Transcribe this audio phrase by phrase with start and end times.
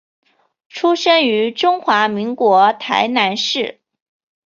[0.67, 3.79] 出生于中华民国台南市。